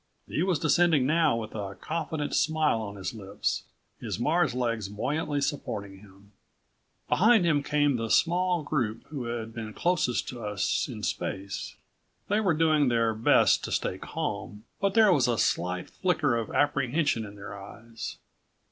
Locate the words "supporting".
5.41-5.99